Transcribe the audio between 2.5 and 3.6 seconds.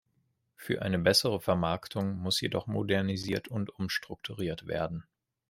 modernisiert